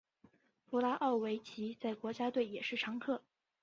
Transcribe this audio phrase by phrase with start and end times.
[0.65, 3.21] 弗拉奥维奇在国家队也是常客。